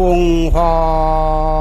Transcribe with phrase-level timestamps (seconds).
[0.00, 1.57] 야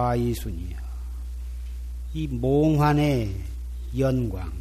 [0.06, 0.76] 과이순이야.
[2.14, 3.34] 이 몽환의
[3.98, 4.52] 연광,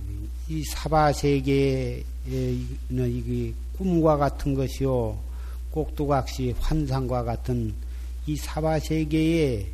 [0.50, 2.04] 이 사바세계는
[2.90, 5.20] 이게 꿈과 같은 것이요,
[5.70, 7.76] 꼭두각시 환상과 같은
[8.26, 9.68] 이 사바세계의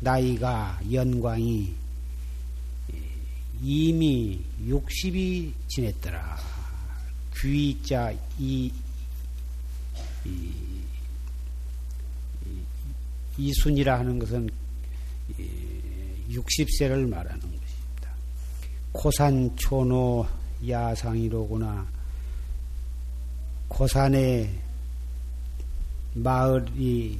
[0.00, 1.72] 나이가 연광이
[3.62, 6.38] 이미 60이 지냈더라.
[7.40, 8.70] 귀자 이,
[10.26, 10.52] 이
[13.38, 14.63] 이순이라 하는 것은
[16.30, 18.10] 60세를 말하는 것입니다.
[18.92, 20.26] 고산초노
[20.66, 21.86] 야상이로구나.
[23.68, 24.50] 고산의
[26.14, 27.18] 마을이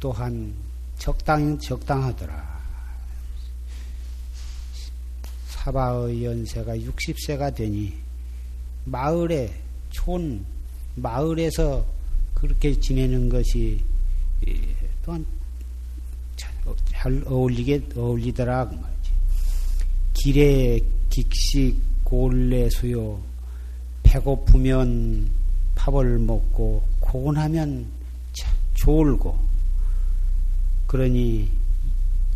[0.00, 0.54] 또한
[0.98, 2.56] 적당, 적당하더라.
[5.48, 7.94] 사바의 연세가 60세가 되니
[8.84, 9.52] 마을에,
[9.90, 10.44] 촌,
[10.96, 11.84] 마을에서
[12.34, 13.82] 그렇게 지내는 것이
[15.04, 15.24] 또한
[17.06, 19.10] 잘 어울리게 어울리더라 그 말이지.
[20.12, 23.22] 길에 긱식 골래 수요
[24.02, 25.30] 배고프면
[25.76, 27.86] 밥을 먹고 고운하면
[28.74, 29.38] 졸고
[30.88, 31.48] 그러니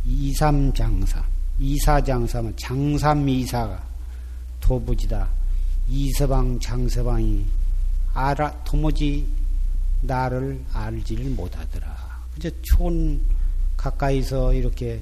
[0.07, 1.25] 이삼장삼
[1.59, 3.83] 이사장삼은 장삼이사가
[4.61, 5.29] 도부지다
[5.89, 7.45] 이서방 장서방이
[8.15, 9.27] 알아 도무지
[10.03, 12.21] 나를 알지를 못하더라.
[12.35, 13.21] 그저 촌
[13.81, 15.01] 가까이서 이렇게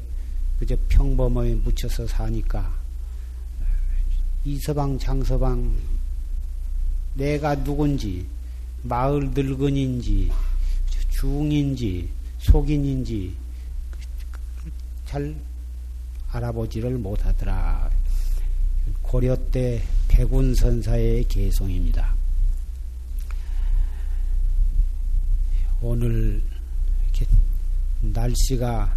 [0.61, 2.72] 그저 평범에 묻혀서 사니까
[4.44, 5.75] 이서방 장서방
[7.15, 8.25] 내가 누군지
[8.84, 10.31] 마을 늙은인지
[11.11, 13.34] 중인지 속인인지
[15.06, 15.34] 잘
[16.31, 17.91] 알아보지를 못하더라.
[19.03, 22.15] 고려 때 백운 선사의 개송입니다.
[25.81, 26.43] 오늘
[28.01, 28.97] 날씨가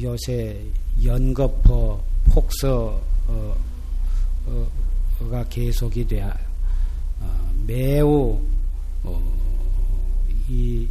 [0.00, 0.62] 요새
[1.02, 4.66] 연거퍼 폭서가 어,
[5.48, 6.36] 계속이 돼야
[7.20, 8.40] 어, 매우
[9.04, 9.38] 어,
[10.48, 10.88] 이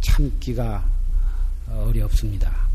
[0.00, 0.88] 참기가
[1.68, 2.68] 어렵습니다.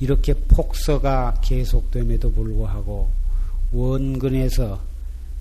[0.00, 3.10] 이렇게 폭서가 계속됨에도 불구하고
[3.72, 4.80] 원근에서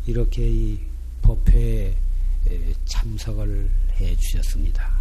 [0.05, 0.77] 이렇게 이
[1.21, 1.95] 법회에
[2.85, 4.99] 참석을 해 주셨습니다.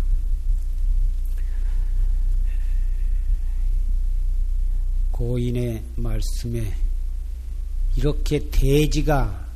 [5.13, 6.73] 고인의 말씀에
[7.97, 9.49] 이렇게 대지가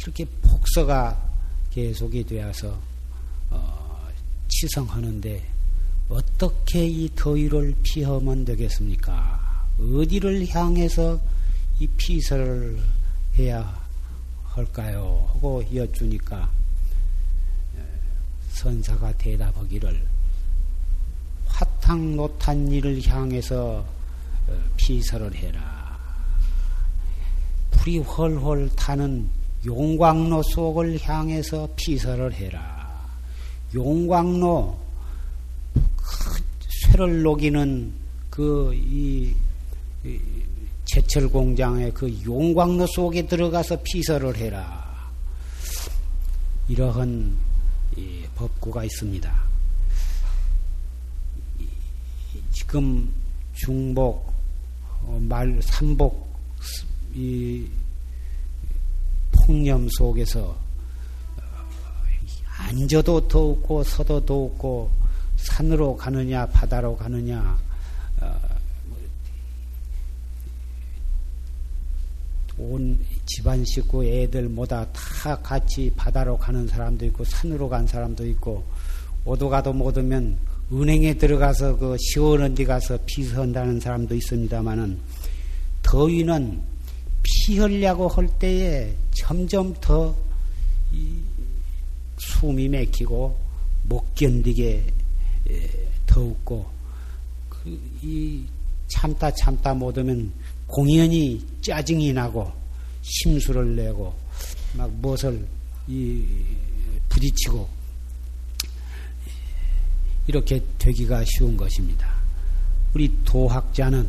[0.00, 1.32] 이렇게 폭서가
[1.70, 2.78] 계속이 되어서
[3.50, 4.08] 어,
[4.48, 5.44] 치성하는데
[6.08, 9.66] 어떻게 이 더위를 피하면 되겠습니까?
[9.80, 11.20] 어디를 향해서
[11.80, 12.80] 이 피설을
[13.38, 13.76] 해야
[14.44, 15.28] 할까요?
[15.32, 16.48] 하고 여쭈니까
[18.56, 20.02] 선사가 대답하기를
[21.46, 23.84] 화탕 노탄 일을 향해서
[24.48, 25.98] 어, 피설을 해라.
[27.70, 29.28] 불이 훨훨 타는
[29.64, 33.06] 용광로 속을 향해서 피설을 해라.
[33.74, 34.78] 용광로
[35.74, 37.92] 그 쇠를 녹이는
[38.30, 39.34] 그이
[40.84, 45.10] 제철 공장의 그 용광로 속에 들어가서 피설을 해라.
[46.68, 47.36] 이러한
[48.34, 49.46] 법구가 있습니다.
[52.52, 53.12] 지금
[53.54, 54.32] 중복,
[55.02, 56.26] 어, 말, 삼복,
[57.14, 57.66] 이
[59.32, 60.58] 폭념 속에서 어,
[62.58, 64.90] 앉아도 더웠고 서도 더웠고
[65.36, 67.58] 산으로 가느냐 바다로 가느냐
[68.20, 68.40] 어,
[72.58, 78.64] 온 집안 식구 애들 모다 다 같이 바다로 가는 사람도 있고 산으로 간 사람도 있고
[79.24, 80.38] 오도 가도 못 오면
[80.72, 84.98] 은행에 들어가서 그 시원한 데 가서 피서한다는 사람도 있습니다만은
[85.82, 86.60] 더위는
[87.22, 90.14] 피하려고 할 때에 점점 더
[92.18, 93.38] 숨이 막히고
[93.84, 94.84] 못 견디게
[96.06, 96.66] 더웠고
[97.48, 98.44] 그 이
[98.88, 100.32] 참다 참다 못하면
[100.66, 102.52] 공연히 짜증이 나고
[103.02, 104.14] 심수를 내고
[104.74, 105.46] 막 무엇을
[105.86, 106.24] 이
[107.08, 107.68] 부딪히고
[110.26, 112.14] 이렇게 되기가 쉬운 것입니다.
[112.94, 114.08] 우리 도학자는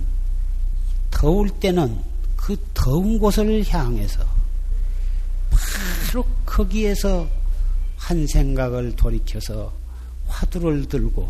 [1.11, 2.01] 더울 때는
[2.35, 4.25] 그 더운 곳을 향해서
[5.49, 7.29] 바로 거기에서
[7.97, 9.73] 한 생각을 돌이켜서
[10.27, 11.29] 화두를 들고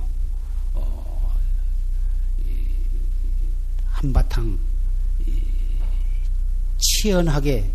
[0.73, 1.35] 어,
[3.87, 4.57] 한바탕
[6.77, 7.69] 치연하게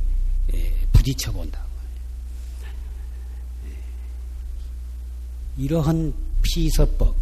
[0.92, 1.60] 부딪혀 본다.
[5.58, 6.12] 이러한
[6.42, 7.14] 피서법,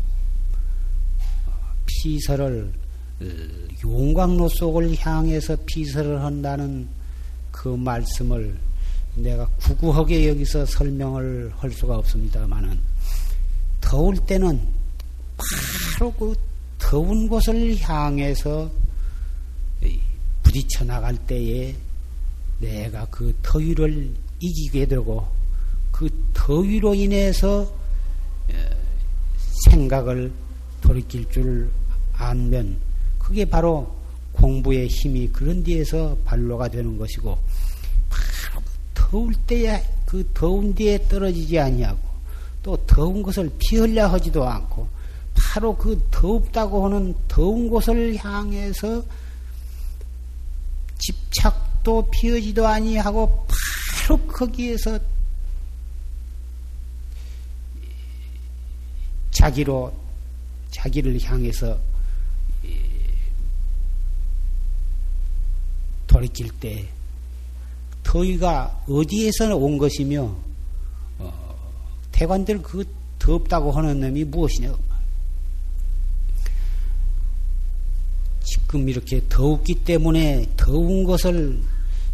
[1.86, 2.72] 피서를
[3.20, 3.24] 어,
[3.84, 6.88] 용광로 속을 향해서 피서를 한다는
[7.50, 8.56] 그 말씀을
[9.16, 12.78] 내가 구구하게 여기서 설명을 할 수가 없습니다만은
[13.80, 14.60] 더울 때는
[15.98, 16.34] 바로 그
[16.78, 18.70] 더운 곳을 향해서
[20.50, 21.74] 부딪혀 나갈 때에
[22.58, 25.26] 내가 그 더위를 이기게 되고
[25.92, 28.54] 그 더위로 인해서 어,
[29.64, 30.32] 생각을
[30.80, 31.70] 돌이킬 줄
[32.14, 32.78] 알면
[33.18, 33.94] 그게 바로
[34.32, 37.38] 공부의 힘이 그런 데에서 발로가 되는 것이고
[38.08, 38.62] 바로
[38.92, 42.00] 더울 때에 그 더운 데에 떨어지지 아니하고
[42.62, 44.88] 또 더운 것을 피하려 하지도 않고
[45.34, 49.19] 바로 그 더웁다고 하는 더운 곳을 향해서 집
[51.30, 54.98] 착도 피하지도 아니하고 바로 거기에서
[59.30, 59.92] 자기로
[60.70, 61.78] 자기를 향해서
[66.06, 66.88] 돌이킬 때
[68.02, 70.34] 더위가 어디에서 온 것이며
[71.18, 71.56] 어,
[72.10, 72.84] 대관들 그
[73.18, 74.74] 덥다고 하는 놈이 무엇이냐
[78.70, 81.60] 지금 이렇게 더웠기 때문에 더운 것을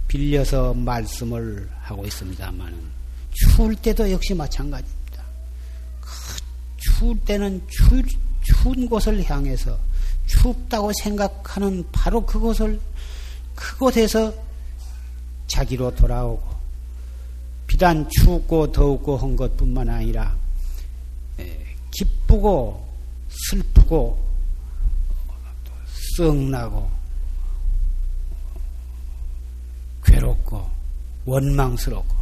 [0.08, 2.74] 빌려서 말씀을 하고 있습니다만
[3.30, 5.22] 추울 때도 역시 마찬가지입니다.
[6.00, 6.10] 그
[6.78, 8.02] 추울 때는 추,
[8.40, 9.78] 추운 곳을 향해서
[10.24, 12.80] 춥다고 생각하는 바로 그곳을
[13.54, 14.32] 그곳에서
[15.48, 16.56] 자기로 돌아오고
[17.66, 20.34] 비단 춥고 더웠고 한 것뿐만 아니라
[21.90, 22.82] 기쁘고
[23.28, 24.25] 슬프고
[26.16, 26.90] 썩나고
[30.02, 30.70] 괴롭고
[31.26, 32.16] 원망스럽고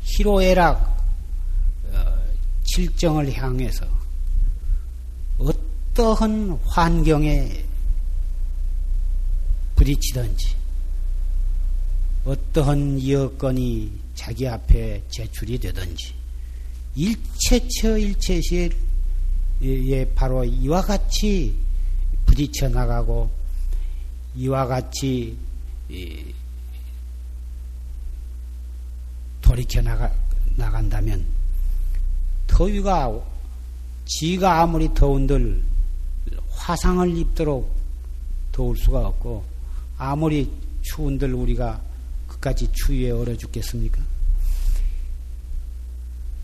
[0.00, 0.96] 희로애락
[1.92, 2.24] 어,
[2.64, 3.86] 칠정을 향해서
[5.38, 7.64] 어떠한 환경에
[9.74, 10.56] 부딪히든지
[12.24, 16.14] 어떠한 여건이 자기 앞에 제출이 되든지
[16.94, 18.70] 일체처 일체시에
[20.14, 21.65] 바로 이와 같이
[22.36, 23.30] 부딪혀 나가고
[24.36, 25.36] 이와 같이
[29.40, 30.12] 돌이켜 나가,
[30.54, 31.24] 나간다면
[32.46, 33.10] 더위가
[34.04, 35.62] 지가 아무리 더운들
[36.50, 37.74] 화상을 입도록
[38.52, 39.44] 더울 수가 없고
[39.96, 40.50] 아무리
[40.82, 41.80] 추운들 우리가
[42.28, 44.02] 그까지 추위에 얼어 죽겠습니까?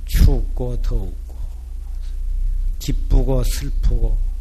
[0.07, 1.37] 춥고 더웠고
[2.79, 4.32] 기쁘고 슬프고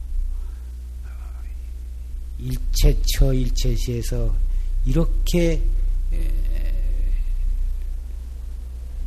[2.42, 4.36] 일체처 일체시에서
[4.86, 5.62] 이렇게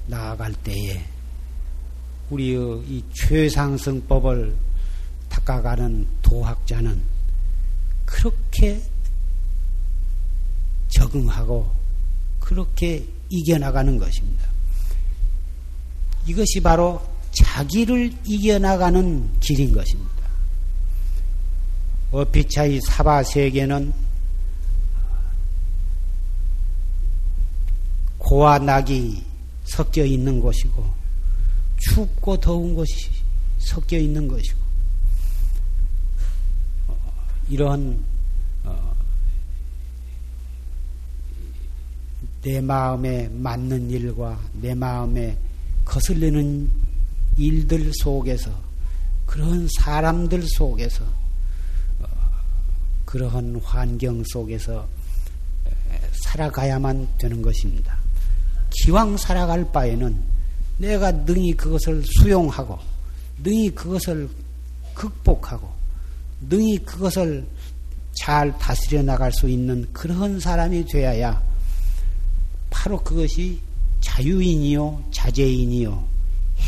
[0.06, 1.04] 나아갈 때에
[2.30, 4.54] 우리의 이 최상승법을
[5.28, 7.02] 닦아가는 도학자는
[8.04, 8.82] 그렇게
[10.88, 11.70] 적응하고
[12.38, 14.48] 그렇게 이겨나가는 것입니다.
[16.26, 20.13] 이것이 바로 자기를 이겨나가는 길인 것입니다.
[22.14, 23.92] 어피차이 사바 세계는
[28.18, 29.20] 고와 낙이
[29.64, 30.88] 섞여 있는 곳이고
[31.76, 33.10] 춥고 더운 곳이
[33.58, 34.60] 섞여 있는 것이고
[37.48, 37.98] 이러한
[38.62, 38.96] 어,
[42.42, 45.36] 내 마음에 맞는 일과 내 마음에
[45.84, 46.70] 거슬리는
[47.36, 48.52] 일들 속에서
[49.26, 51.23] 그런 사람들 속에서 어,
[53.14, 54.88] 그러한 환경 속에서
[56.24, 57.96] 살아가야만 되는 것입니다.
[58.70, 60.20] 기왕 살아갈 바에는
[60.78, 62.76] 내가 능히 그것을 수용하고
[63.40, 64.28] 능히 그것을
[64.94, 65.70] 극복하고
[66.48, 67.46] 능히 그것을
[68.20, 71.40] 잘 다스려 나갈 수 있는 그런 사람이 되어야
[72.68, 73.60] 바로 그것이
[74.00, 76.04] 자유인이요, 자제인이요,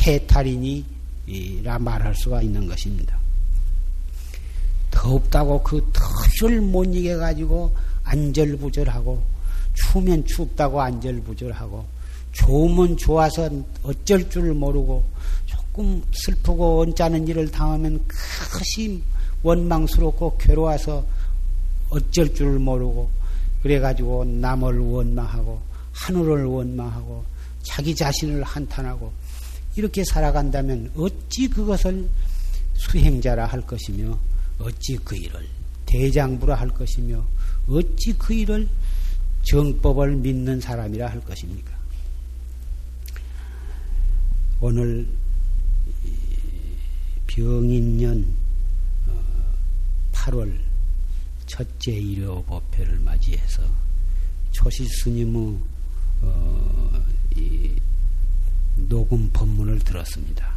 [0.06, 3.25] 해탈인이라 말할 수가 있는 것입니다.
[5.06, 7.72] 덥다고 그 턱을 못 이겨가지고
[8.02, 9.22] 안절부절하고
[9.74, 11.84] 추우면 춥다고 안절부절하고
[12.32, 13.48] 좋으면 좋아서
[13.84, 15.04] 어쩔 줄 모르고
[15.46, 19.00] 조금 슬프고 언짢은 일을 당하면 그것이
[19.42, 21.04] 원망스럽고 괴로워서
[21.90, 23.08] 어쩔 줄 모르고
[23.62, 25.60] 그래가지고 남을 원망하고
[25.92, 27.24] 하늘을 원망하고
[27.62, 29.12] 자기 자신을 한탄하고
[29.76, 32.08] 이렇게 살아간다면 어찌 그것을
[32.74, 34.18] 수행자라 할 것이며
[34.58, 35.46] 어찌 그 일을
[35.86, 37.26] 대장부라 할 것이며
[37.68, 38.68] 어찌 그 일을
[39.42, 41.76] 정법을 믿는 사람이라 할 것입니까?
[44.60, 45.06] 오늘
[47.26, 48.26] 병인년
[50.12, 50.66] 8월 어,
[51.46, 53.62] 첫째 일요 법회를 맞이해서
[54.52, 55.58] 초시 스님의
[56.22, 57.04] 어,
[58.76, 60.56] 녹음 법문을 들었습니다.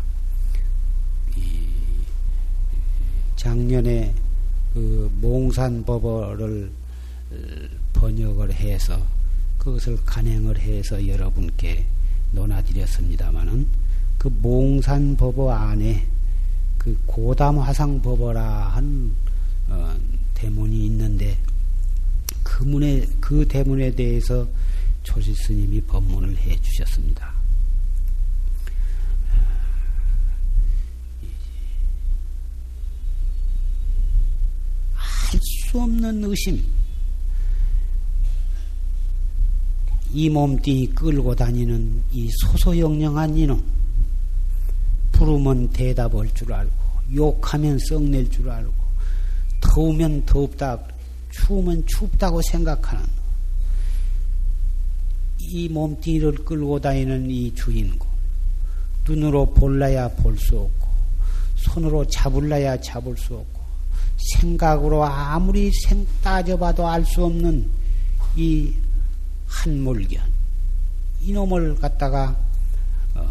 [3.39, 4.13] 작년에
[4.73, 6.69] 그 몽산법어를
[7.93, 9.01] 번역을 해서
[9.57, 11.85] 그것을 간행을 해서 여러분께
[12.33, 13.65] 논하드렸습니다마는
[14.17, 16.05] 그 몽산법어 안에
[16.77, 19.13] 그 고담화상법어라 한
[19.69, 19.95] 어,
[20.33, 21.37] 대문이 있는데
[22.43, 24.45] 그 문에 그 대문에 대해서
[25.03, 27.38] 조실 스님이 법문을 해 주셨습니다.
[35.69, 36.63] 수 없는 의심,
[40.11, 43.63] 이 몸뚱이 끌고 다니는 이 소소영령한 이놈,
[45.11, 46.73] 부르면 대답할 줄 알고,
[47.13, 48.73] 욕하면 썩낼 줄 알고,
[49.61, 50.79] 더우면 덥다,
[51.29, 53.05] 추우면 춥다고 생각하는
[55.37, 58.07] 이 몸뚱이를 끌고 다니는 이 주인공,
[59.07, 60.89] 눈으로 볼라야 볼 수 없고,
[61.57, 63.58] 손으로 잡을라야 잡을 수 없고,
[64.39, 67.69] 생각으로 아무리 생 따져봐도 알 수 없는
[68.35, 68.73] 이
[69.47, 70.21] 한물견,
[71.21, 72.35] 이놈을 갖다가
[73.15, 73.27] 어,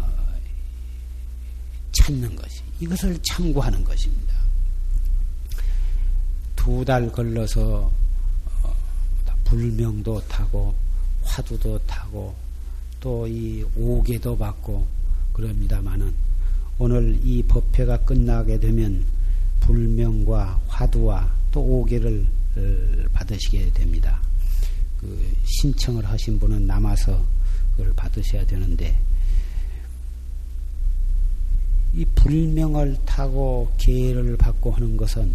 [1.91, 4.33] 찾는 것이, 이것을 참고하는 것입니다.
[6.55, 7.91] 두 달 걸러서
[8.63, 8.75] 어,
[9.45, 10.75] 불명도 타고
[11.23, 12.35] 화두도 타고
[12.99, 14.85] 또 이 오개도 받고
[15.33, 16.13] 그럽니다마는
[16.77, 19.05] 오늘 이 법회가 끝나게 되면
[19.61, 24.21] 불명과 화두와 또 오개를 어, 받으시게 됩니다.
[24.99, 27.25] 그 신청을 하신 분은 남아서
[27.75, 28.97] 그걸 받으셔야 되는데
[31.93, 35.33] 이 불명을 타고 계를 받고 하는 것은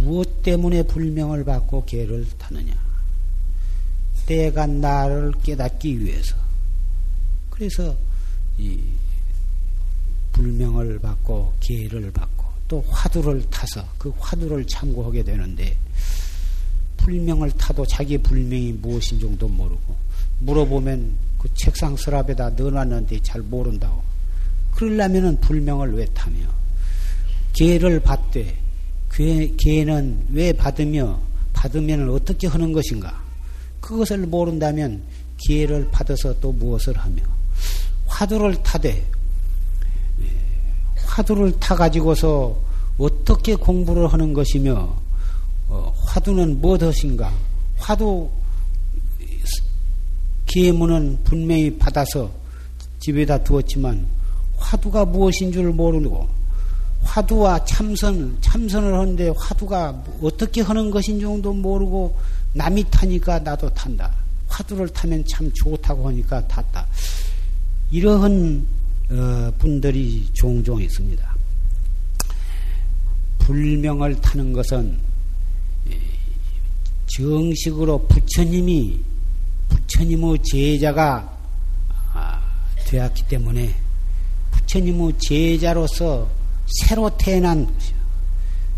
[0.00, 2.74] 무엇 때문에 불명을 받고 계를 타느냐?
[4.26, 6.36] 때가 나를 깨닫기 위해서.
[7.50, 7.94] 그래서
[8.56, 8.80] 이
[10.32, 12.39] 불명을 받고 계를 받고
[12.70, 15.76] 또 화두를 타서 그 화두를 참고하게 되는데
[16.98, 19.96] 불명을 타도 자기 불명이 무엇인 정도 모르고
[20.38, 24.02] 물어보면 그 책상 서랍에다 넣어놨는데 잘 모른다고.
[24.72, 26.38] 그러려면은 불명을 왜 타며
[27.54, 28.56] 계를 받되
[29.10, 31.20] 개는 왜 받으며
[31.52, 33.20] 받으면 어떻게 하는 것인가?
[33.80, 35.02] 그것을 모른다면
[35.38, 37.22] 기회를 받아서 또 무엇을 하며
[38.06, 39.04] 화두를 타되
[41.20, 42.56] 화두를 타 가지고서
[42.98, 44.94] 어떻게 공부를 하는 것이며
[45.68, 47.30] 어, 화두는 무엇인가?
[47.76, 48.28] 화두
[50.46, 52.30] 기회문은 분명히 받아서
[52.98, 54.06] 집에다 두었지만
[54.56, 56.28] 화두가 무엇인 줄 모르고
[57.02, 62.16] 화두와 참선, 참선을 하는데 화두가 어떻게 하는 것인 정도 모르고
[62.54, 64.12] 남이 타니까 나도 탄다.
[64.48, 66.86] 화두를 타면 참 좋다고 하니까 탔다.
[67.90, 68.79] 이러한 어,
[69.58, 71.36] 분들이 종종 있습니다.
[73.40, 74.98] 불명을 타는 것은
[77.06, 79.00] 정식으로 부처님이
[79.68, 81.38] 부처님의 제자가
[82.14, 82.40] 아,
[82.86, 83.74] 되었기 때문에
[84.52, 86.28] 부처님의 제자로서
[86.66, 87.68] 새로 태어난.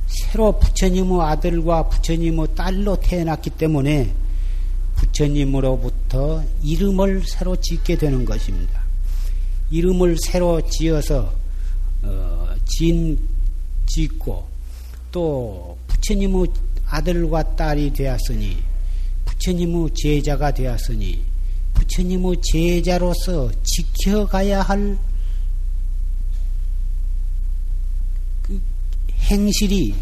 [0.07, 4.15] 새로 부처님의 아들과 부처님의 딸로 태어났기 때문에
[4.97, 8.82] 부처님으로부터 이름을 새로 짓게 되는 것입니다.
[9.73, 11.33] 이름을 새로 지어서
[12.03, 13.19] 어, 진
[13.87, 14.47] 짓고
[15.11, 16.47] 또 부처님의
[16.87, 18.59] 아들과 딸이 되었으니
[19.25, 21.21] 부처님의 제자가 되었으니
[21.75, 25.13] 부처님의 제자로서 지켜가야 할
[28.43, 28.61] 그
[29.21, 29.95] 행실이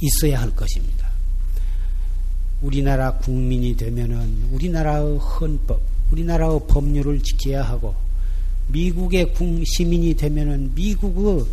[0.00, 1.06] 있어야 할 것입니다.
[2.62, 5.80] 우리나라 국민이 되면은 우리나라의 헌법,
[6.10, 7.94] 우리나라의 법률을 지켜야 하고
[8.68, 9.32] 미국의
[9.64, 11.46] 시민이 되면은 미국의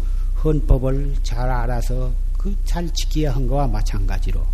[0.43, 4.45] 헌법을 잘 알아서 그 잘 지켜야 한 거와 마찬가지로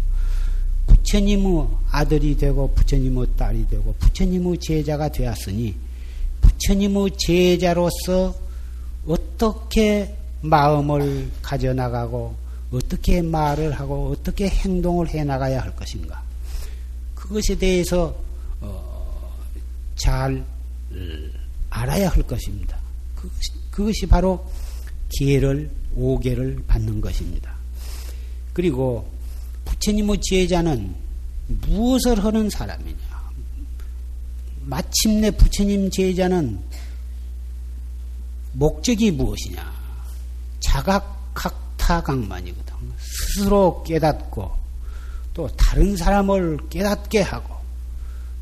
[0.85, 5.75] 부처님의 아들이 되고 부처님의 딸이 되고 부처님의 제자가 되었으니
[6.41, 8.35] 부처님의 제자로서
[9.07, 12.35] 어떻게 마음을 가져나가고
[12.71, 16.21] 어떻게 말을 하고 어떻게 행동을 해 나가야 할 것인가?
[17.15, 18.15] 그것에 대해서
[18.61, 19.33] 어,
[19.95, 20.43] 잘
[21.69, 22.77] 알아야 할 것입니다.
[23.15, 24.45] 그것이, 그것이 바로
[25.09, 27.55] 기회를 오계를 받는 것입니다.
[28.53, 29.09] 그리고
[29.65, 30.95] 부처님의 제자는
[31.47, 32.98] 무엇을 하는 사람이냐?
[34.61, 36.61] 마침내 부처님 제자는
[38.53, 39.74] 목적이 무엇이냐?
[40.59, 42.74] 자각학타강만이거든.
[42.98, 44.51] 스스로 깨닫고
[45.33, 47.55] 또 다른 사람을 깨닫게 하고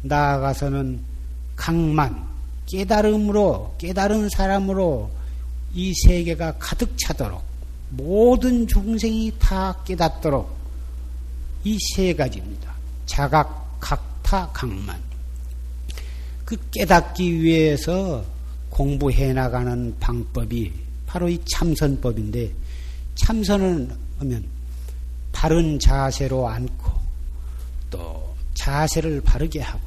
[0.02, 1.00] 나아가서는
[1.56, 2.28] 강만
[2.68, 5.10] 깨달음으로 깨달은 사람으로
[5.74, 7.42] 이 세계가 가득 차도록
[7.90, 10.56] 모든 중생이 다 깨닫도록
[11.64, 12.74] 이 세 가지입니다.
[13.06, 14.98] 자각, 각타, 강만.
[16.46, 18.24] 그 깨닫기 위해서
[18.70, 20.72] 공부해 나가는 방법이
[21.06, 22.54] 바로 이 참선법인데
[23.16, 24.46] 참선을 하면
[25.32, 26.92] 바른 자세로 앉고
[27.90, 29.87] 또 자세를 바르게 하고 어,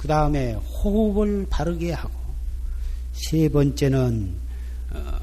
[0.00, 2.10] 그 다음에 호흡을 바르게 하고
[3.12, 4.34] 세 번째는
[4.92, 5.18] 어,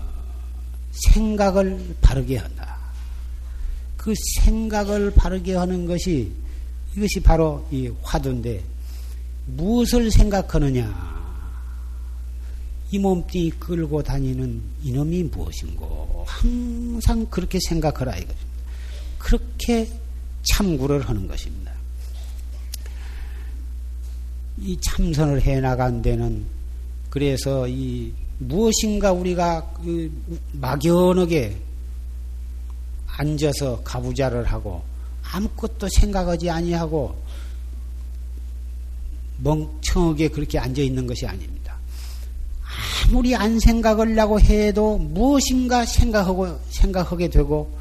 [0.91, 2.77] 생각을 바르게 한다.
[3.97, 6.31] 그 생각을 바르게 하는 것이
[6.95, 8.63] 이것이 바로 이 화두인데
[9.47, 11.17] 무엇을 생각하느냐?
[12.91, 18.37] 이 몸뚱이 끌고 다니는 이놈이 무엇인고 항상 그렇게 생각하라 이거죠.
[19.17, 19.89] 그렇게
[20.43, 21.76] 참구를 하는 것입니다.
[24.59, 26.45] 이 참선을 해 나간 데는
[27.09, 30.11] 그래서 이 무엇인가 우리가 그
[30.53, 31.57] 막연하게
[33.07, 34.83] 앉아서 가부좌를 하고
[35.23, 37.15] 아무것도 생각하지 아니하고
[39.39, 41.77] 멍청하게 그렇게 앉아 있는 것이 아닙니다.
[43.07, 47.77] 아무리 안 생각하려고 해도 무엇인가 생각하고 생각하게 되고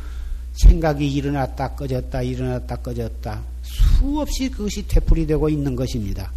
[0.52, 6.32] 생각이 일어났다 꺼졌다 일어났다 꺼졌다 수없이 그것이 되풀이되고 있는 것입니다.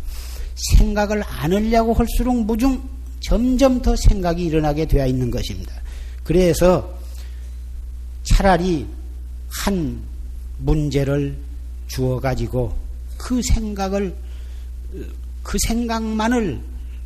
[0.78, 2.82] 생각을 안 하려고 할수록 무중
[3.22, 5.74] 점점 더 생각이 일어나게 되어 있는 것입니다.
[6.24, 6.98] 그래서
[8.24, 8.88] 차라리
[9.50, 10.02] 한
[10.60, 11.38] 문제를
[11.88, 12.76] 주어 가지고
[13.18, 14.16] 그 생각을
[15.44, 16.62] 그 생각만을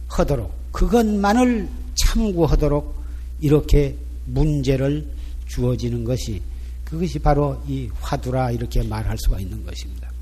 [0.08, 3.04] 하도록 그것만을 참고하도록
[3.42, 5.08] 이렇게 문제를
[5.48, 6.42] 주어지는 것이
[6.84, 10.13] 그것이 바로 이 화두라 이렇게 말할 수가 있는 것입니다.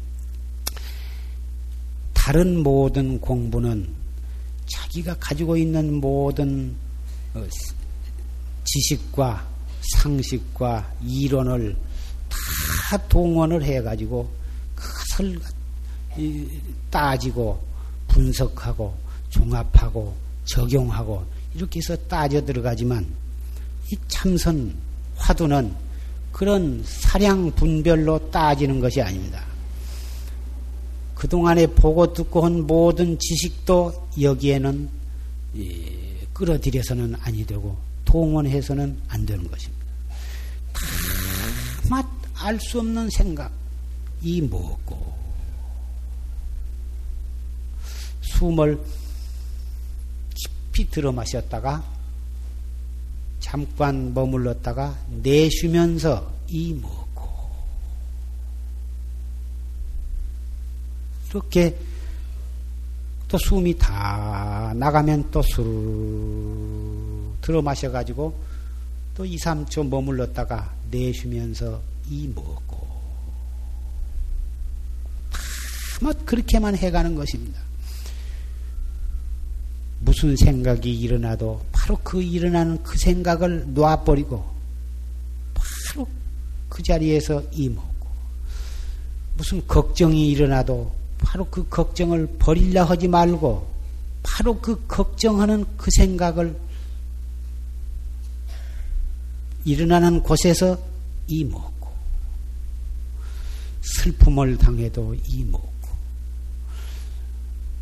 [2.32, 3.90] 다른 모든 공부는
[4.66, 6.74] 자기가 가지고 있는 모든
[7.34, 7.46] 어,
[8.64, 9.46] 지식과
[9.98, 11.76] 상식과 이론을
[12.30, 14.32] 다 동원을 해가지고
[14.76, 15.42] 그것을
[16.90, 17.62] 따지고
[18.08, 18.96] 분석하고
[19.30, 20.16] 종합하고
[20.46, 23.06] 적용하고 이렇게 해서 따져 들어가지만
[23.92, 24.74] 이 참선
[25.18, 25.76] 화두는
[26.32, 29.51] 그런 사량 분별로 따지는 것이 아닙니다.
[31.22, 34.90] 그동안에 보고 듣고 한 모든 지식도 여기에는
[36.34, 39.86] 끌어들여서는 아니 되고 동원해서는 안 되는 것입니다.
[41.84, 42.08] 다맛
[42.38, 43.52] 알 수 없는 생각,
[44.24, 45.14] 이 뭐고
[48.22, 48.84] 숨을
[50.34, 51.86] 깊이 들어 마셨다가
[53.40, 57.12] 잠깐 머물렀다가 내쉬면서 이먹고
[61.32, 61.78] 이렇게
[63.28, 66.92] 또 숨이 다 나가면 또 술
[67.42, 68.34] 들어 마셔가지고
[69.16, 72.88] 또 2, 3초 머물렀다가 내쉬면서 이 먹고
[76.02, 77.60] 뭐 그렇게만 해가는 것입니다.
[80.00, 84.44] 무슨 생각이 일어나도 바로 그 일어나는 그 생각을 놔버리고
[85.54, 86.08] 바로
[86.70, 88.08] 그 자리에서 이먹고
[89.38, 93.68] 무슨 걱정이 일어나도 바로 그 걱정을 버리려 하지 말고
[94.24, 96.60] 바로 그 걱정하는 그 생각을
[99.64, 100.78] 일어나는 곳에서
[101.28, 101.90] 이먹고
[103.82, 105.72] 슬픔을 당해도 이먹고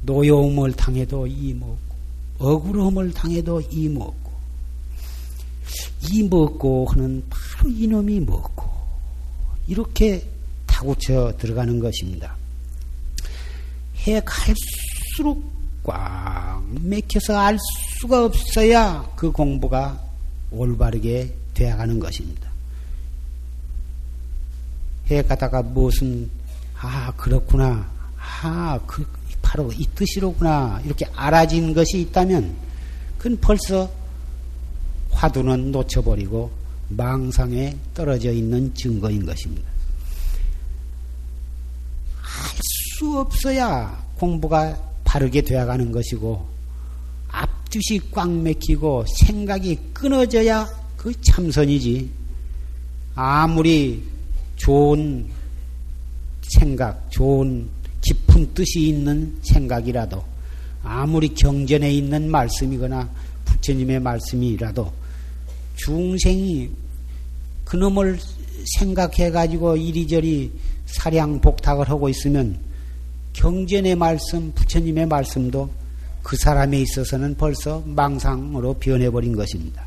[0.03, 1.89] 노여움을 당해도 이먹고
[2.39, 4.29] 억울함을 당해도 이 먹고
[6.11, 8.69] 이 먹고 하는 바로 이놈이 먹고
[9.67, 10.25] 이렇게
[10.65, 12.38] 타고쳐 들어가는 것입니다.
[14.07, 15.43] 해 갈수록
[15.83, 17.57] 꽉 맥혀서 알
[17.99, 19.99] 수가 없어야 그 공부가
[20.51, 22.49] 올바르게 되어가는 것입니다.
[25.09, 26.29] 해 가다가 무슨
[26.77, 27.89] 아 그렇구나
[28.41, 29.05] 아 그
[29.41, 32.55] 바로 이 뜻이로구나 이렇게 알아진 것이 있다면
[33.17, 33.91] 그건 벌써
[35.09, 36.51] 화두는 놓쳐버리고
[36.89, 39.67] 망상에 떨어져 있는 증거인 것입니다.
[42.21, 42.59] 알
[42.99, 46.45] 수 없어야 공부가 바르게 되어가는 것이고
[47.29, 52.09] 앞뒤이 꽉 막히고 생각이 끊어져야 그 참선이지.
[53.15, 54.03] 아무리
[54.57, 55.25] 좋은
[56.41, 57.69] 생각, 좋은
[58.01, 60.21] 깊은 뜻이 있는 생각이라도
[60.83, 63.09] 아무리 경전에 있는 말씀이거나
[63.45, 64.91] 부처님의 말씀이라도
[65.77, 66.69] 중생이
[67.63, 68.19] 그놈을
[68.77, 70.51] 생각해 가지고 이리저리
[70.85, 72.68] 사량 복탁을 하고 있으면
[73.39, 75.69] 경전의 말씀, 부처님의 말씀도
[76.21, 79.85] 그 사람에 있어서는 벌써 망상으로 변해버린 것입니다.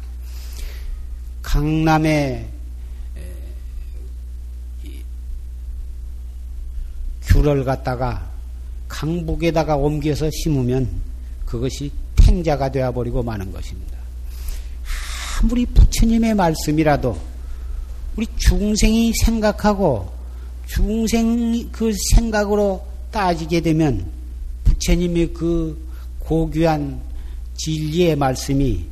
[1.43, 2.49] 강남의
[7.25, 8.27] 귤을 갖다가
[8.89, 10.89] 강북에다가 옮겨서 심으면
[11.45, 13.99] 그것이 탱자가 되어버리고 마는 것입니다.
[15.43, 17.21] 아무리 부처님의 말씀이라도
[18.17, 20.11] 우리 중생이 생각하고
[20.67, 24.05] 중생 그 생각으로 따지게 되면
[24.65, 25.79] 부처님의 그
[26.19, 27.01] 고귀한
[27.55, 28.85] 진리의 말씀이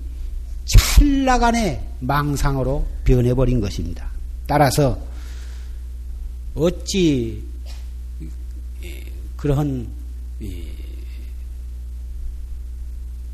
[0.67, 4.09] 찰나간의 망상으로 변해버린 것입니다.
[4.47, 4.99] 따라서
[6.55, 7.43] 어찌
[9.37, 9.89] 그러한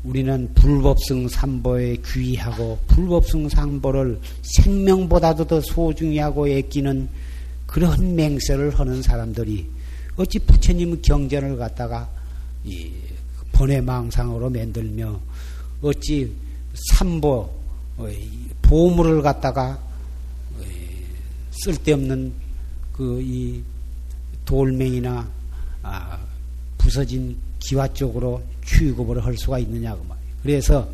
[0.03, 7.09] 우리는 불법성 삼보에 귀하고 불법성 삼보를 생명보다도 더 소중히 하고 애끼는
[7.65, 9.67] 그런 맹세를 하는 사람들이
[10.17, 12.09] 어찌 부처님 경전을 갖다가
[13.53, 15.19] 번외망상으로 만들며
[15.81, 16.35] 어찌
[16.89, 17.49] 삼보
[17.97, 18.07] 어,
[18.61, 19.79] 보물을 갖다가
[21.51, 22.33] 쓸데없는
[22.93, 23.61] 그 이
[24.47, 25.29] 돌멩이나
[25.83, 26.17] 아,
[26.77, 30.35] 부서진 기와 쪽으로 취급을 할 수가 있느냐고 말이에요.
[30.41, 30.89] 그래서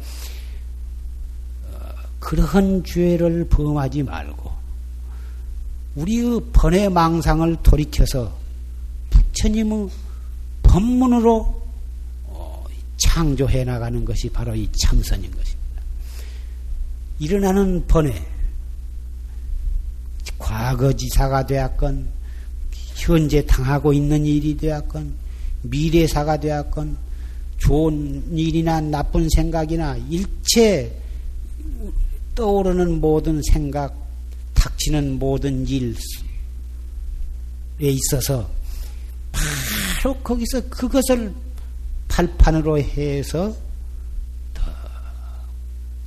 [1.72, 4.52] 어, 그러한 죄를 범하지 말고
[5.96, 8.36] 우리의 번외 망상을 돌이켜서
[9.44, 9.90] 부처님의
[10.64, 11.62] 법문으로
[12.28, 12.66] 어,
[12.98, 15.84] 창조해 나가는 것이 바로 이 참선인 것입니다.
[17.20, 18.26] 일어나는 번외
[20.40, 22.08] 과거지사가 되었건
[22.96, 25.14] 현재 당하고 있는 일이 되었건
[25.64, 26.98] 미래사가 되었건
[27.58, 30.98] 좋은 일이나 나쁜 생각이나 일체
[32.36, 33.96] 떠오르는 모든 생각,
[34.54, 35.94] 닥치는 모든 일에
[37.80, 38.63] 있어서
[39.34, 41.34] 바로 거기서 그것을
[42.08, 43.56] 발판으로 해서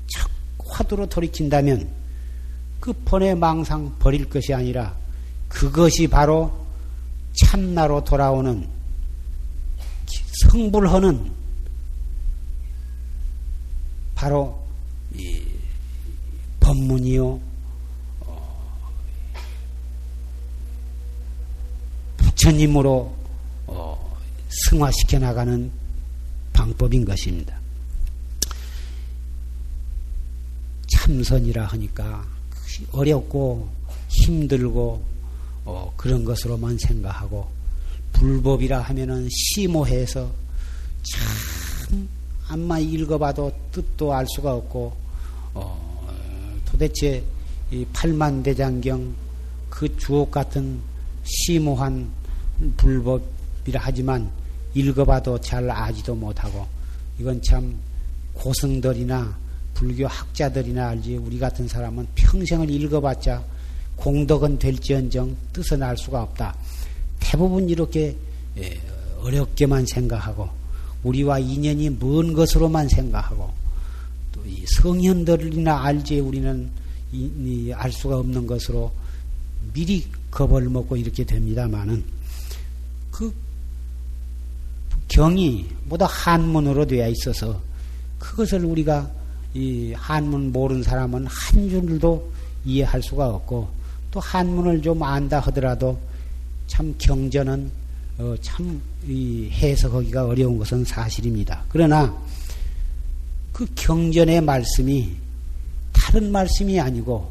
[0.07, 0.31] 척
[0.65, 1.89] 화두로 돌이킨다면
[2.81, 4.95] 그 번의 망상 버릴 것이 아니라
[5.49, 6.67] 그것이 바로
[7.33, 8.67] 참나로 돌아오는
[10.43, 11.33] 성불하는
[14.15, 14.67] 바로
[15.15, 15.43] 이
[16.61, 17.41] 법문이요.
[18.21, 18.93] 어,
[22.17, 23.16] 부처님으로
[23.67, 25.71] 어, 승화시켜 나가는
[26.53, 27.59] 방법인 것입니다.
[30.89, 32.25] 참선이라 하니까
[32.93, 33.69] 어렵고
[34.09, 35.03] 힘들고
[35.65, 37.49] 어, 그런 것으로만 생각하고
[38.13, 40.31] 불법이라 하면은 심오해서
[41.03, 42.09] 참
[42.49, 44.97] 암만 읽어봐도 뜻도 알 수가 없고
[45.55, 47.25] 어, 도대체
[47.71, 49.15] 이 팔만대장경
[49.69, 50.81] 그 주옥 같은
[51.25, 52.09] 심오한
[52.77, 53.23] 불법
[53.67, 54.31] 이라 하지만
[54.75, 56.67] 읽어봐도 잘 아지도 못하고
[57.19, 57.77] 이건 참
[58.35, 59.37] 고승들이나
[59.75, 63.43] 불교 학자들이나 알지 우리 같은 사람은 평생을 읽어봤자
[63.97, 66.55] 공덕은 될지언정 뜻은 알 수가 없다.
[67.19, 68.17] 대부분 이렇게
[68.59, 68.81] 예,
[69.21, 70.49] 어렵게만 생각하고
[71.03, 73.51] 우리와 인연이 먼 것으로만 생각하고
[74.33, 76.69] 또이 성현들이나 알지 우리는
[77.13, 78.93] 이, 이, 알 수가 없는 것으로
[79.73, 82.05] 미리 겁을 먹고 이렇게 됩니다마는
[83.11, 83.33] 그
[85.09, 87.61] 경이 모두 한문으로 되어 있어서
[88.19, 89.11] 그것을 우리가
[89.55, 92.31] 이 한문 모르는 사람은 한 줄도
[92.65, 93.69] 이해할 수가 없고
[94.11, 95.99] 또 한문을 좀 안다 하더라도
[96.67, 97.71] 참 경전은
[98.19, 101.63] 어, 참 해석하기가 어려운 것은 사실입니다.
[101.69, 102.17] 그러나
[103.53, 105.11] 그 경전의 말씀이
[105.93, 107.31] 다른 말씀이 아니고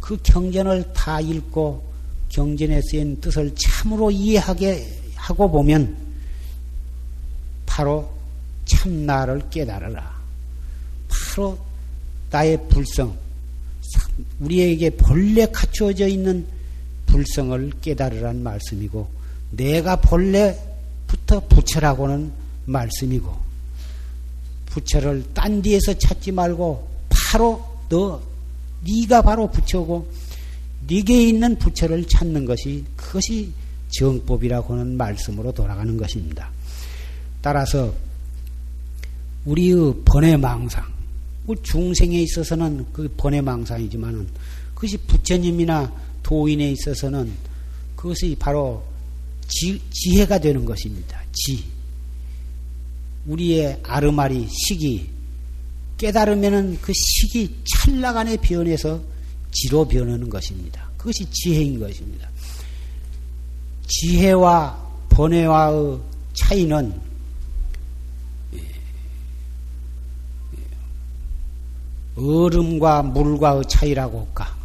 [0.00, 1.84] 그 경전을 다 읽고
[2.28, 6.07] 경전에 쓰인 뜻을 참으로 이해하게 하고 보면
[7.78, 8.10] 바로
[8.64, 10.20] 참나를 깨달아라.
[11.06, 11.56] 바로
[12.28, 13.16] 나의 불성,
[14.40, 16.44] 우리에게 본래 갖추어져 있는
[17.06, 19.08] 불성을 깨달으란 말씀이고,
[19.52, 22.32] 내가 본래부터 부처라고는
[22.66, 23.32] 말씀이고,
[24.66, 28.20] 부처를 딴 데에서 찾지 말고 바로 너,
[28.84, 30.10] 네가 바로 부처고,
[30.88, 33.52] 네게 있는 부처를 찾는 것이 그것이
[33.90, 36.57] 정법이라고 하는 말씀으로 돌아가는 것입니다.
[37.40, 37.94] 따라서
[39.44, 40.84] 우리의 번외망상,
[41.44, 44.28] 뭐 중생에 있어서는 그 번외망상이지만은
[44.74, 47.32] 그것이 부처님이나 도인에 있어서는
[47.96, 48.84] 그것이 바로
[49.48, 51.22] 지, 지혜가 되는 것입니다.
[51.32, 51.64] 지.
[53.26, 55.08] 우리의 아르마리, 시기,
[55.96, 59.00] 깨달으면은 그 시기 찰나간에 변해서
[59.50, 60.88] 지로 변하는 것입니다.
[60.96, 62.28] 그것이 지혜인 것입니다.
[63.86, 65.98] 지혜와 번외와의
[66.34, 67.07] 차이는
[72.18, 74.56] 얼음과 물과의 차이라고 할까?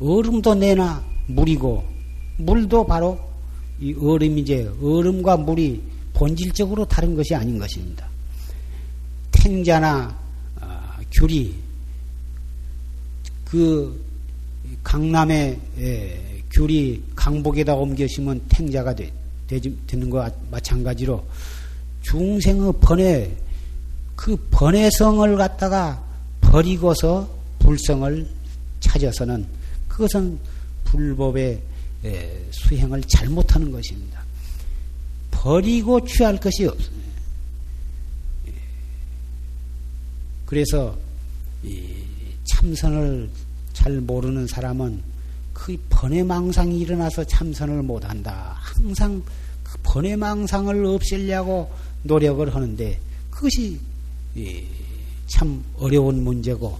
[0.00, 1.84] 얼음도 내나 물이고
[2.38, 3.18] 물도 바로
[3.80, 5.82] 이 얼음이제 얼음과 물이
[6.12, 8.06] 본질적으로 다른 것이 아닌 것입니다.
[9.30, 10.14] 탱자나
[10.60, 11.54] 어, 귤이
[13.44, 14.04] 그
[14.82, 19.10] 강남의 예, 귤이 강복에다 옮겨시면 탱자가 되,
[19.86, 21.24] 되는 것과 마찬가지로
[22.02, 23.34] 중생의 번외
[24.20, 26.04] 그 번외성을 갖다가
[26.42, 27.26] 버리고서
[27.58, 28.28] 불성을
[28.80, 29.46] 찾아서는
[29.88, 30.38] 그것은
[30.84, 31.58] 불법의
[32.50, 34.22] 수행을 잘못하는 것입니다.
[35.30, 37.10] 버리고 취할 것이 없습니다.
[40.44, 40.98] 그래서
[42.44, 43.30] 참선을
[43.72, 45.02] 잘 모르는 사람은
[45.54, 48.54] 그 번외망상이 일어나서 참선을 못한다.
[48.58, 49.22] 항상
[49.62, 53.80] 그 번외망상을 없애려고 노력을 하는데 그것이
[55.26, 56.78] 참 어려운 문제고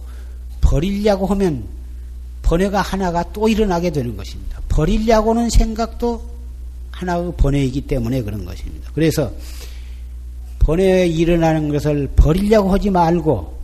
[0.61, 1.63] 버리려고 하면
[2.41, 4.59] 번뇌가 하나가 또 일어나게 되는 것입니다.
[4.69, 6.29] 버리려고는 생각도
[6.91, 8.91] 하나의 번뇌이기 때문에 그런 것입니다.
[8.93, 9.31] 그래서
[10.59, 13.59] 번뇌에 일어나는 것을 버리려고 하지 말고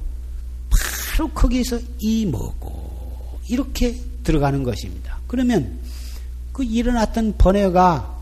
[0.70, 5.20] 바로 거기서 이 먹고 이렇게 들어가는 것입니다.
[5.28, 5.80] 그러면
[6.52, 8.17] 그 일어났던 번뇌가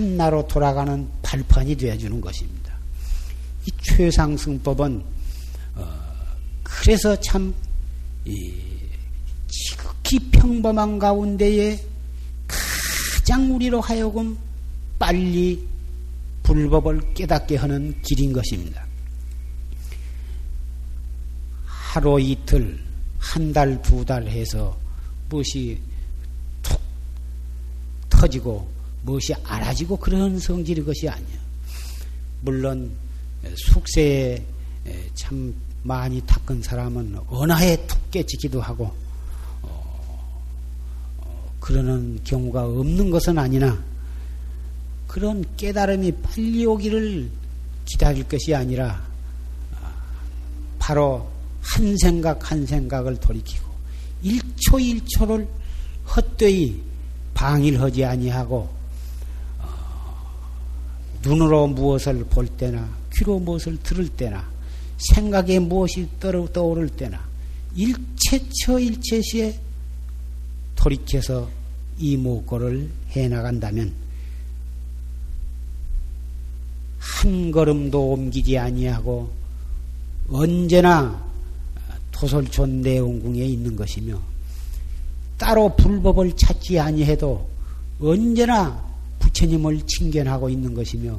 [0.00, 2.74] 참나로 돌아가는 발판이 되어주는 것입니다.
[3.66, 5.02] 이 최상승법은
[5.74, 6.00] 어,
[6.62, 7.54] 그래서 참
[9.46, 11.78] 지극히 평범한 가운데에
[12.46, 14.38] 가장 우리로 하여금
[14.98, 15.66] 빨리
[16.44, 18.86] 불법을 깨닫게 하는 길인 것입니다.
[21.66, 22.80] 하루 이틀,
[23.18, 24.78] 한 달, 두 달 해서
[25.28, 25.78] 무엇이
[26.62, 26.80] 툭
[28.08, 31.38] 터지고 무엇이 알아지고 그런 성질의 것이 아니야.
[32.42, 32.90] 물론
[33.56, 34.44] 숙세에
[35.14, 38.92] 참 많이 닦은 사람은 언하에 툭 깨지기도 하고
[39.62, 40.26] 어,
[41.18, 43.82] 어, 그러는 경우가 없는 것은 아니나
[45.06, 47.30] 그런 깨달음이 빨리 오기를
[47.86, 49.02] 기다릴 것이 아니라
[50.78, 51.28] 바로
[51.62, 53.68] 한 생각 한 생각을 돌이키고
[54.24, 55.46] 1초 1초를
[56.14, 56.80] 헛되이
[57.34, 58.79] 방일하지 아니하고
[61.22, 64.48] 눈으로 무엇을 볼 때나 귀로 무엇을 들을 때나
[65.14, 67.20] 생각에 무엇이 떠오를 때나
[67.74, 69.58] 일체처 일체시에
[70.76, 71.48] 돌이켜서
[71.98, 73.92] 이 무고를 해나간다면
[76.98, 79.30] 한 걸음도 옮기지 아니하고
[80.28, 81.22] 언제나
[82.12, 84.20] 토솔촌 내원궁에 있는 것이며
[85.36, 87.48] 따로 불법을 찾지 아니해도
[88.00, 88.89] 언제나
[89.40, 91.18] 부처님을 칭견하고 있는 것이며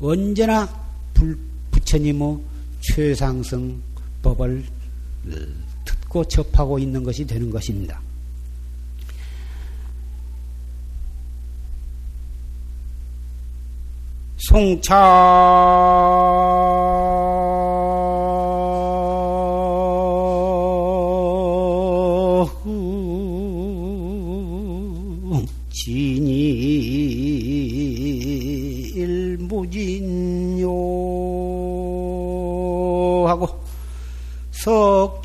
[0.00, 0.68] 언제나
[1.14, 1.38] 불,
[1.70, 2.38] 부처님의
[2.80, 3.80] 최상승
[4.22, 4.64] 법을
[5.84, 8.00] 듣고 접하고 있는 것이 되는 것입니다.
[14.38, 14.96] 송차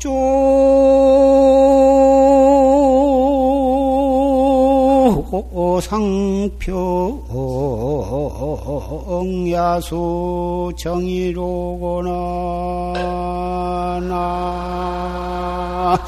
[0.06, 0.12] 조
[5.80, 7.18] 상표
[9.50, 12.12] 야수 정의로구나.
[14.08, 15.98] 나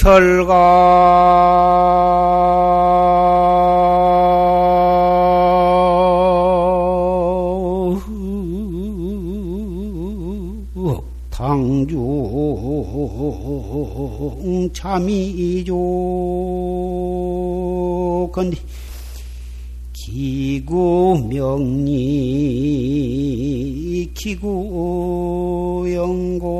[0.00, 0.48] 철가
[11.28, 12.00] 당중
[14.72, 15.74] 참이죠
[18.32, 18.56] 건디
[19.92, 22.00] 기구 명리
[24.14, 26.59] 기구 영고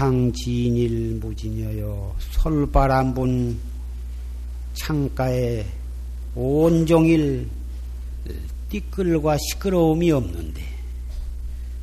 [0.00, 2.16] 송창진일 무진여요.
[2.18, 3.60] 솔바람 분
[4.72, 5.66] 창가에
[6.34, 7.46] 온종일
[8.70, 10.62] 띠끌과 시끄러움이 없는데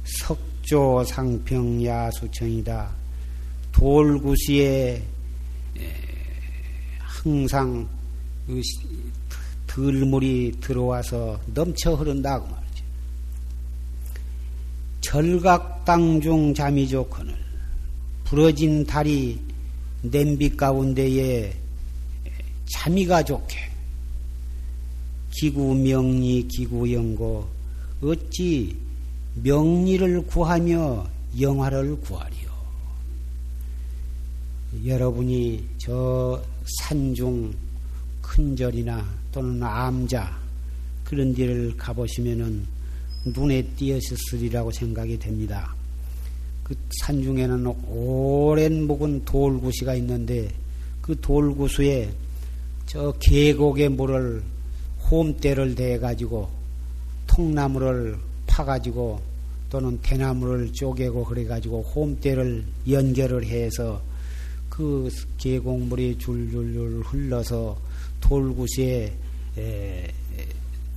[0.04, 2.90] 석조 상평 야수청이다.
[3.72, 5.04] 돌구시에
[6.98, 7.88] 항상
[8.48, 8.60] 그
[9.68, 12.84] 들물이 들어와서 넘쳐 흐른다고 말이죠.
[15.02, 17.47] 절각당중 잠이 좋거늘
[18.30, 19.40] 부러진 다리
[20.02, 21.54] 냄비 가운데에
[22.74, 23.56] 잠이가 좋게
[25.32, 27.48] 기구 명리 기구 영고
[28.02, 28.76] 어찌
[29.36, 31.08] 명리를 구하며
[31.40, 32.48] 영화를 구하리요.
[34.86, 36.44] 여러분이 저
[36.80, 37.54] 산중
[38.22, 40.38] 큰 절이나 또는 암자
[41.06, 42.66] 그런 데를 가보시면은
[43.28, 45.77] 눈에 띄었으리라고 생각이 됩니다.
[46.68, 50.50] 그 산중에는 오랜 묵은 돌구시가 있는데
[51.02, 52.12] 그 돌구수에
[52.86, 54.44] 저 계곡의 물을
[55.10, 56.50] 홈대를 대 가지고
[57.26, 59.22] 통나무를 파 가지고
[59.70, 64.02] 또는 대나무를 쪼개고 그래 가지고 홈대를 연결을 해서
[64.68, 67.78] 그 계곡물이 줄줄줄 흘러서
[68.20, 69.14] 돌구시에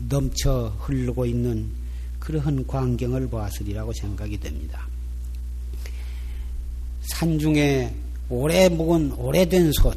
[0.09, 1.71] 넘쳐 흐르고 있는
[2.19, 4.90] 그러한 광경을 보았으리라고 생각이 됩니다.
[7.11, 7.93] 산중에
[8.29, 9.97] 오래 묵은 오래된 솥,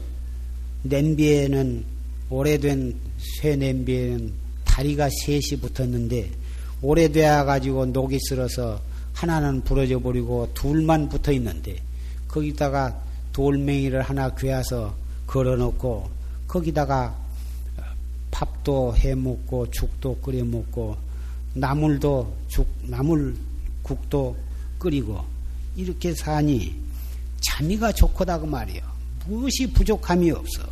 [0.83, 1.85] 냄비에는
[2.29, 4.33] 오래된 쇠 냄비에는
[4.65, 6.29] 다리가 셋이 붙었는데
[6.81, 8.81] 오래되어 가지고 녹이 쓸어서
[9.13, 11.77] 하나는 부러져 버리고 둘만 붙어 있는데
[12.27, 12.99] 거기다가
[13.31, 14.95] 돌멩이를 하나 괴어서
[15.27, 16.09] 걸어놓고
[16.47, 17.15] 거기다가
[18.31, 20.97] 밥도 해 먹고 죽도 끓여 먹고
[21.53, 23.35] 나물도 죽 나물
[23.83, 24.35] 국도
[24.79, 25.23] 끓이고
[25.75, 26.82] 이렇게 사니
[27.53, 28.81] 잠이가 좋고다 그 말이요.
[29.27, 30.63] 무엇이 부족함이 없어.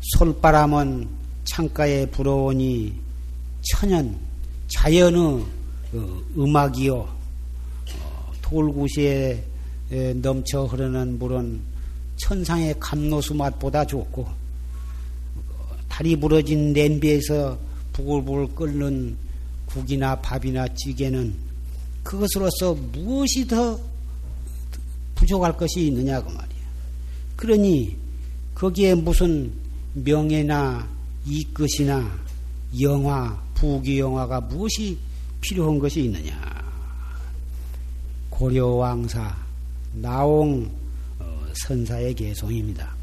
[0.00, 1.08] 솔바람은
[1.44, 2.94] 창가에 불어오니
[3.62, 4.18] 천연
[4.68, 5.44] 자연의
[6.36, 7.08] 음악이요.
[8.42, 9.42] 돌구시에
[10.16, 11.60] 넘쳐 흐르는 물은
[12.16, 14.28] 천상의 감노수 맛보다 좋고
[15.88, 17.58] 다리 부러진 냄비에서
[17.94, 19.16] 부글부글 끓는
[19.66, 21.34] 국이나 밥이나 찌개는
[22.02, 23.89] 그것으로서 무엇이 더
[25.20, 26.60] 부족할 것이 있느냐 그 말이야.
[27.36, 27.94] 그러니
[28.54, 29.52] 거기에 무슨
[29.92, 30.88] 명예나
[31.26, 32.18] 이것이나
[32.80, 34.96] 영화, 부귀영화가 무엇이
[35.42, 36.32] 필요한 것이 있느냐.
[38.30, 39.36] 고려왕사,
[39.92, 40.70] 나옹
[41.18, 42.96] 어, 선사의 개송입니다.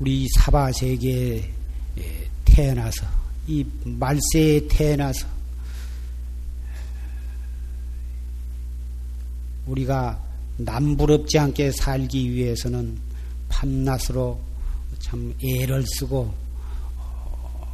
[0.00, 1.48] 우리 사바 세계에
[2.44, 3.06] 태어나서
[3.46, 5.33] 이 말세에 태어나서
[9.66, 10.20] 우리가
[10.56, 12.96] 남부럽지 않게 살기 위해서는
[13.48, 14.38] 밤낮으로
[14.98, 16.32] 참 애를 쓰고
[16.96, 17.66] 어,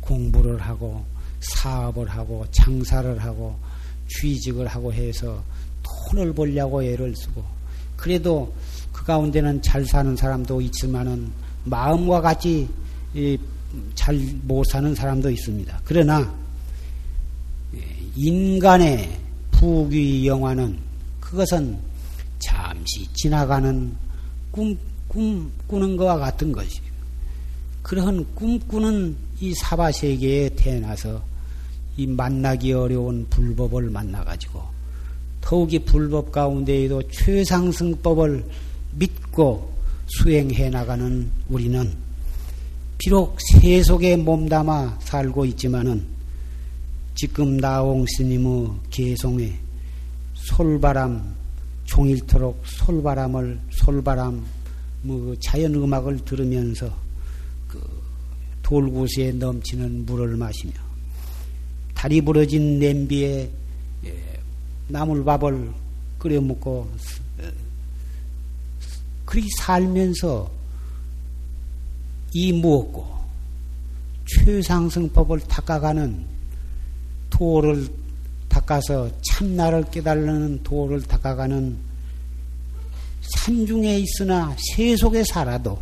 [0.00, 1.04] 공부를 하고
[1.40, 3.56] 사업을 하고 장사를 하고
[4.08, 5.42] 취직을 하고 해서
[5.82, 7.44] 돈을 벌려고 애를 쓰고
[7.96, 8.52] 그래도
[8.92, 11.30] 그 가운데는 잘 사는 사람도 있지만은
[11.64, 12.68] 마음과 같이
[13.94, 15.80] 잘 못 사는 사람도 있습니다.
[15.84, 16.34] 그러나
[18.16, 19.23] 인간의
[19.64, 20.76] 부귀 영화는
[21.20, 21.78] 그것은
[22.38, 23.96] 잠시 지나가는
[24.50, 26.82] 꿈, 꿈 꾸는 것과 같은 것이.
[27.82, 31.22] 그러한 꿈꾸는 이 사바세계에 태어나서
[31.96, 34.62] 이 만나기 어려운 불법을 만나가지고
[35.40, 38.44] 더욱이 불법 가운데에도 최상승법을
[38.96, 39.72] 믿고
[40.08, 41.90] 수행해 나가는 우리는
[42.98, 46.04] 비록 세속에 몸담아 살고 있지만은
[47.14, 49.58] 지금 나홍 스님의 개송에
[50.34, 51.34] 솔바람
[51.84, 54.44] 종일토록 솔바람을 솔바람
[55.02, 56.92] 뭐 자연 음악을 들으면서
[57.68, 57.80] 그
[58.62, 60.72] 돌구스에 넘치는 물을 마시며
[61.94, 63.50] 다리 부러진 냄비에
[64.04, 64.40] 예,
[64.88, 65.72] 나물밥을
[66.18, 66.88] 끓여 먹고
[69.24, 70.50] 그렇게 살면서
[72.32, 73.06] 이 무엇고
[74.26, 76.33] 최상승법을 닦아가는
[77.34, 77.88] 도를
[78.48, 81.76] 닦아서 참나를 깨달는 도를 닦아가는
[83.22, 85.76] 산중에 있으나 세속에 살아도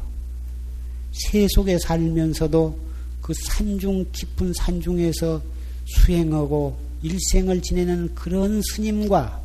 [1.12, 2.78] 세속에 살면서도
[3.20, 5.42] 그 산중 깊은 산중에서
[5.84, 9.40] 수행하고 일생을 지내는 그런 스님과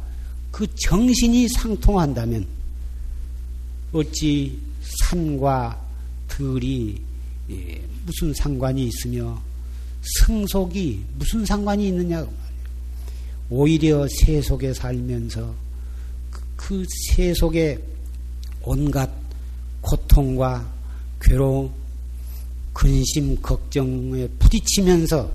[0.52, 2.48] 그 정신이 상통한다면
[3.92, 5.82] 어찌 산과
[6.30, 7.02] 들이
[7.50, 9.42] 예, 무슨 상관이 있으며
[10.20, 12.26] 승속이 무슨 상관이 있느냐
[13.50, 15.54] 오히려 세속에 살면서
[16.30, 16.86] 그, 그
[17.16, 17.80] 세속에
[18.62, 19.10] 온갖
[19.82, 20.70] 고통과
[21.22, 21.72] 괴로움,
[22.74, 25.32] 근심, 걱정에 부딪히면서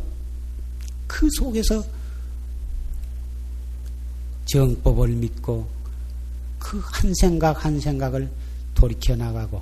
[1.06, 1.84] 그 속에서
[4.46, 5.66] 정법을 믿고
[6.62, 8.30] 그 한 생각 한 생각을
[8.74, 9.60] 돌이켜 나가고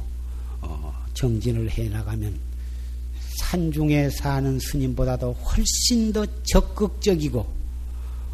[0.60, 2.38] 어, 정진을 해 나가면
[3.38, 7.46] 산중에 사는 스님보다도 훨씬 더 적극적이고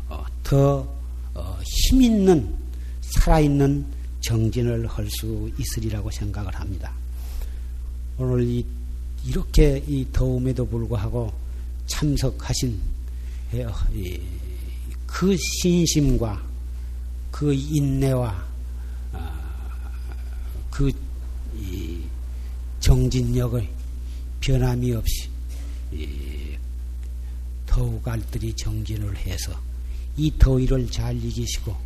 [0.08, 0.88] 어, 더
[1.34, 2.54] 어, 힘있는
[3.00, 3.84] 살아있는
[4.20, 6.92] 정진을 할 수 있으리라고 생각을 합니다.
[8.18, 8.64] 오늘 이,
[9.24, 11.32] 이렇게 이 더움에도 불구하고
[11.86, 12.78] 참석하신
[15.06, 16.42] 그 신심과
[17.30, 18.44] 그 인내와
[20.70, 20.90] 그
[22.80, 23.75] 정진력을
[24.46, 25.28] 변함이 없이
[27.66, 29.52] 더욱 알뜰히 정진을 해서
[30.16, 31.76] 이 더위를 잘 이기시고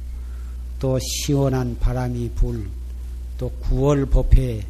[0.79, 2.81] 또 시원한 바람이 불
[3.41, 4.63] 또 9월 법회에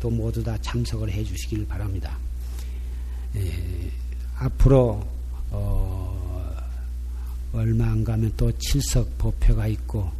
[0.00, 2.16] 또 모두 다 참석을 해 주시길 바랍니다.
[3.36, 3.90] 에,
[4.36, 5.06] 앞으로
[5.50, 6.56] 어,
[7.52, 10.10] 얼마 안 가면 또 칠석 법회가 있고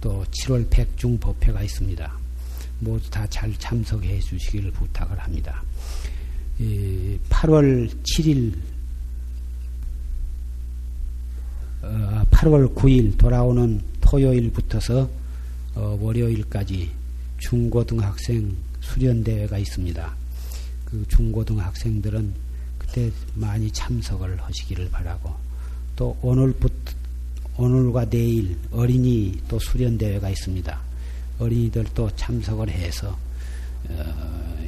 [0.00, 2.16] 또 7월 백중 법회가 있습니다.
[2.78, 5.64] 모두 다 잘 참석해 주시기를 부탁을 합니다.
[6.58, 8.54] 8월 7일,
[11.82, 15.08] 8월 9일 돌아오는 토요일부터서
[15.74, 16.90] 어, 월요일까지
[17.38, 20.14] 중고등학생 수련대회가 있습니다.
[20.84, 22.34] 그 중고등학생들은
[22.78, 25.34] 그때 많이 참석을 하시기를 바라고
[25.96, 26.92] 또 오늘부터
[27.56, 30.80] 오늘과 내일 어린이 또 수련대회가 있습니다.
[31.38, 33.16] 어린이들도 참석을 해서
[33.88, 34.58] 어,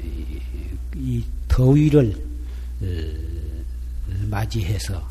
[0.97, 1.22] 이
[1.55, 2.12] 더위를
[2.82, 2.86] 어,
[4.28, 5.09] 맞이해서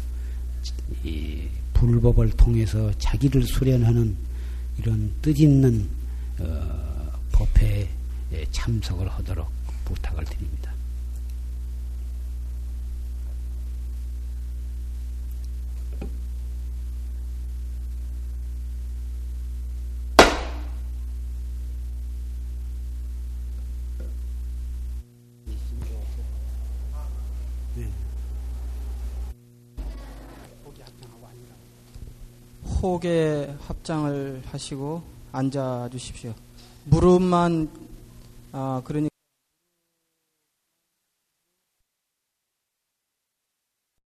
[1.73, 4.13] 불법을 통해서 자기를 수련하는
[4.77, 5.87] 이런 뜻있는
[6.39, 7.87] 어, 법회에
[8.51, 9.49] 참석을 하도록
[9.85, 10.62] 부탁을 드립니다.
[32.83, 36.33] 폭에 합장을 하시고 앉아 주십시오.
[36.83, 37.69] 무릎만
[38.51, 39.07] 아 그러니